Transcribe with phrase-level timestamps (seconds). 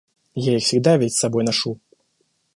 [0.33, 1.79] Я их всегда ведь с собой ношу.